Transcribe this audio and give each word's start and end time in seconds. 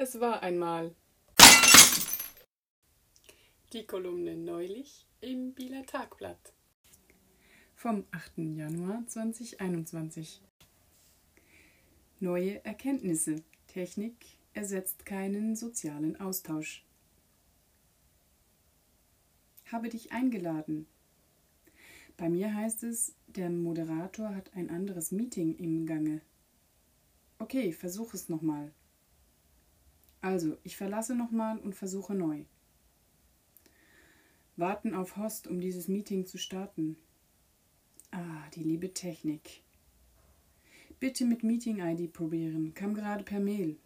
Es 0.00 0.20
war 0.20 0.44
einmal 0.44 0.94
die 3.72 3.84
Kolumne 3.84 4.36
neulich 4.36 5.08
im 5.20 5.54
Bieler 5.54 5.84
Tagblatt 5.86 6.52
vom 7.74 8.04
8. 8.12 8.38
Januar 8.38 9.04
2021. 9.08 10.40
Neue 12.20 12.64
Erkenntnisse. 12.64 13.42
Technik 13.66 14.14
ersetzt 14.54 15.04
keinen 15.04 15.56
sozialen 15.56 16.14
Austausch. 16.20 16.86
Habe 19.64 19.88
dich 19.88 20.12
eingeladen. 20.12 20.86
Bei 22.16 22.28
mir 22.28 22.54
heißt 22.54 22.84
es, 22.84 23.16
der 23.26 23.50
Moderator 23.50 24.32
hat 24.32 24.54
ein 24.54 24.70
anderes 24.70 25.10
Meeting 25.10 25.56
im 25.56 25.86
Gange. 25.86 26.20
Okay, 27.40 27.72
versuch 27.72 28.14
es 28.14 28.28
nochmal. 28.28 28.72
Also, 30.20 30.58
ich 30.62 30.76
verlasse 30.76 31.14
nochmal 31.14 31.58
und 31.58 31.74
versuche 31.74 32.14
neu. 32.14 32.44
Warten 34.56 34.94
auf 34.94 35.16
Host, 35.16 35.46
um 35.46 35.60
dieses 35.60 35.86
Meeting 35.86 36.26
zu 36.26 36.38
starten. 36.38 36.96
Ah, 38.10 38.48
die 38.54 38.64
liebe 38.64 38.92
Technik. 38.92 39.62
Bitte 40.98 41.24
mit 41.24 41.44
Meeting-ID 41.44 42.12
probieren, 42.12 42.74
kam 42.74 42.94
gerade 42.94 43.22
per 43.22 43.38
Mail. 43.38 43.76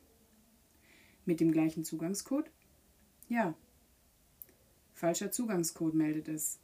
Mit 1.27 1.41
dem 1.41 1.52
gleichen 1.52 1.84
Zugangscode? 1.84 2.51
Ja. 3.29 3.55
Falscher 4.95 5.30
Zugangscode 5.30 5.95
meldet 5.95 6.29
es. 6.29 6.59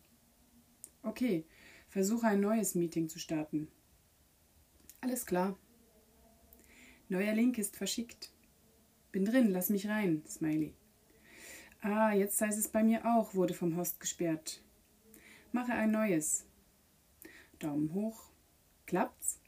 Okay, 1.02 1.45
versuche 1.88 2.29
ein 2.29 2.41
neues 2.41 2.74
Meeting 2.74 3.09
zu 3.09 3.19
starten. 3.19 3.69
Alles 5.01 5.27
klar. 5.27 5.59
Neuer 7.09 7.35
Link 7.35 7.59
ist 7.59 7.77
verschickt. 7.77 8.32
Bin 9.12 9.25
drin, 9.25 9.51
lass 9.51 9.71
mich 9.71 9.89
rein, 9.89 10.23
Smiley. 10.29 10.75
Ah, 11.80 12.12
jetzt 12.12 12.41
heißt 12.41 12.59
es 12.59 12.69
bei 12.69 12.82
mir 12.82 13.07
auch, 13.07 13.35
wurde 13.35 13.55
vom 13.55 13.77
Host 13.77 14.01
gesperrt. 14.01 14.63
Mache 15.52 15.73
ein 15.73 15.93
neues. 15.93 16.45
Daumen 17.59 17.95
hoch. 17.95 18.24
Klappt's? 18.87 19.41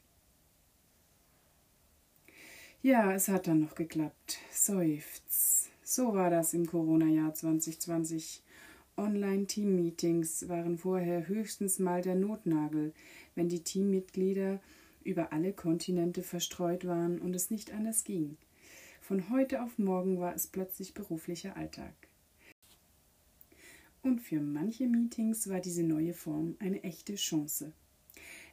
Ja, 2.81 3.13
es 3.13 3.27
hat 3.27 3.47
dann 3.47 3.59
noch 3.59 3.75
geklappt. 3.75 4.39
Seufz. 4.51 5.69
So 5.83 6.13
war 6.13 6.29
das 6.29 6.53
im 6.53 6.65
Corona-Jahr 6.65 7.33
2020. 7.33 8.41
Online-Team-Meetings 8.97 10.47
waren 10.49 10.77
vorher 10.77 11.27
höchstens 11.27 11.79
mal 11.79 12.01
der 12.01 12.15
Notnagel, 12.15 12.93
wenn 13.35 13.49
die 13.49 13.63
Teammitglieder 13.63 14.59
über 15.03 15.31
alle 15.31 15.53
Kontinente 15.53 16.23
verstreut 16.23 16.85
waren 16.85 17.19
und 17.19 17.35
es 17.35 17.51
nicht 17.51 17.71
anders 17.71 18.03
ging. 18.03 18.37
Von 19.01 19.31
heute 19.31 19.63
auf 19.63 19.79
morgen 19.79 20.19
war 20.19 20.35
es 20.35 20.45
plötzlich 20.45 20.93
beruflicher 20.93 21.57
Alltag. 21.57 21.93
Und 24.03 24.21
für 24.21 24.39
manche 24.39 24.87
Meetings 24.87 25.49
war 25.49 25.59
diese 25.59 25.83
neue 25.83 26.13
Form 26.13 26.55
eine 26.59 26.83
echte 26.83 27.15
Chance. 27.15 27.73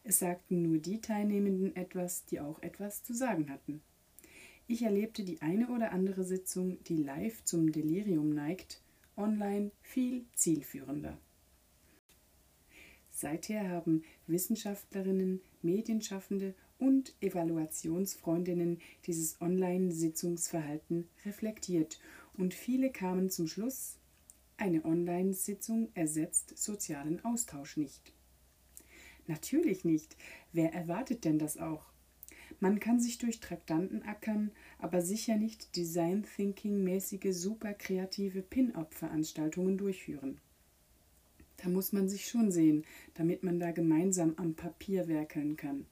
Es 0.04 0.18
sagten 0.18 0.62
nur 0.62 0.78
die 0.78 1.02
Teilnehmenden 1.02 1.76
etwas, 1.76 2.24
die 2.24 2.40
auch 2.40 2.62
etwas 2.62 3.04
zu 3.04 3.12
sagen 3.12 3.50
hatten. 3.50 3.82
Ich 4.66 4.82
erlebte 4.82 5.22
die 5.22 5.42
eine 5.42 5.68
oder 5.68 5.92
andere 5.92 6.24
Sitzung, 6.24 6.82
die 6.84 6.96
live 6.96 7.44
zum 7.44 7.70
Delirium 7.70 8.30
neigt, 8.30 8.80
online 9.16 9.70
viel 9.82 10.24
zielführender. 10.34 11.18
Seither 13.20 13.68
haben 13.68 14.04
Wissenschaftlerinnen, 14.28 15.40
Medienschaffende 15.60 16.54
und 16.78 17.16
Evaluationsfreundinnen 17.20 18.78
dieses 19.06 19.40
Online-Sitzungsverhalten 19.40 21.08
reflektiert 21.24 21.98
und 22.34 22.54
viele 22.54 22.92
kamen 22.92 23.28
zum 23.28 23.48
Schluss, 23.48 23.96
eine 24.56 24.84
Online-Sitzung 24.84 25.88
ersetzt 25.94 26.56
sozialen 26.56 27.24
Austausch 27.24 27.76
nicht. 27.76 28.12
Natürlich 29.26 29.84
nicht. 29.84 30.16
Wer 30.52 30.72
erwartet 30.72 31.24
denn 31.24 31.40
das 31.40 31.56
auch? 31.58 31.90
Man 32.60 32.78
kann 32.78 33.00
sich 33.00 33.18
durch 33.18 33.40
Traktanten 33.40 34.04
ackern, 34.04 34.52
aber 34.78 35.02
sicher 35.02 35.34
nicht 35.34 35.74
Design 35.74 36.24
Thinking 36.36 36.84
mäßige 36.84 37.34
super 37.36 37.74
kreative 37.74 38.42
Pin-up-Veranstaltungen 38.42 39.76
durchführen. 39.76 40.40
Da 41.58 41.68
muss 41.68 41.92
man 41.92 42.08
sich 42.08 42.26
schon 42.26 42.50
sehen, 42.50 42.84
damit 43.14 43.42
man 43.42 43.60
da 43.60 43.72
gemeinsam 43.72 44.34
am 44.36 44.54
Papier 44.54 45.08
werkeln 45.08 45.56
kann. 45.56 45.86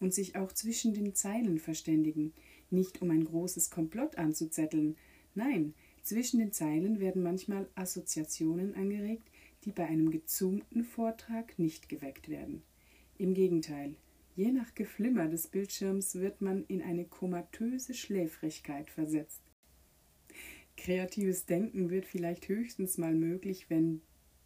Und 0.00 0.12
sich 0.12 0.36
auch 0.36 0.52
zwischen 0.52 0.92
den 0.92 1.14
Zeilen 1.14 1.58
verständigen, 1.58 2.32
nicht 2.70 3.00
um 3.00 3.10
ein 3.10 3.24
großes 3.24 3.70
Komplott 3.70 4.18
anzuzetteln. 4.18 4.96
Nein, 5.34 5.74
zwischen 6.02 6.40
den 6.40 6.52
Zeilen 6.52 7.00
werden 7.00 7.22
manchmal 7.22 7.68
Assoziationen 7.74 8.74
angeregt, 8.74 9.30
die 9.64 9.72
bei 9.72 9.86
einem 9.86 10.10
gezoomten 10.10 10.84
Vortrag 10.84 11.58
nicht 11.58 11.88
geweckt 11.88 12.28
werden. 12.28 12.62
Im 13.16 13.34
Gegenteil, 13.34 13.94
je 14.36 14.52
nach 14.52 14.74
Geflimmer 14.74 15.28
des 15.28 15.48
Bildschirms 15.48 16.16
wird 16.16 16.40
man 16.40 16.64
in 16.66 16.82
eine 16.82 17.04
komatöse 17.04 17.94
Schläfrigkeit 17.94 18.90
versetzt. 18.90 19.40
Kreatives 20.76 21.46
Denken 21.46 21.90
wird 21.90 22.04
vielleicht 22.04 22.48
höchstens 22.48 22.98
mal 22.98 23.14
möglich, 23.14 23.70
wenn 23.70 24.00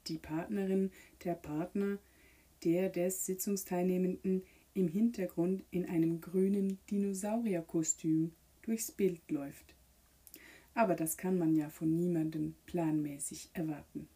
die 0.08 0.18
Partnerin, 0.18 0.90
der 1.24 1.34
Partner, 1.34 1.98
der 2.64 2.88
des 2.88 3.26
Sitzungsteilnehmenden 3.26 4.42
im 4.74 4.88
Hintergrund 4.88 5.64
in 5.70 5.86
einem 5.86 6.20
grünen 6.20 6.78
Dinosaurierkostüm 6.90 8.32
durchs 8.62 8.92
Bild 8.92 9.20
läuft. 9.30 9.74
Aber 10.74 10.94
das 10.94 11.16
kann 11.16 11.38
man 11.38 11.56
ja 11.56 11.68
von 11.70 11.94
niemandem 11.94 12.54
planmäßig 12.66 13.50
erwarten. 13.52 14.08